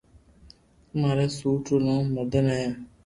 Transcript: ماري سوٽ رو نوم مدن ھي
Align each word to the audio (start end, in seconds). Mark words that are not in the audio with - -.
ماري 0.99 1.27
سوٽ 1.37 1.63
رو 1.71 1.77
نوم 1.85 2.03
مدن 2.15 2.45
ھي 2.57 2.65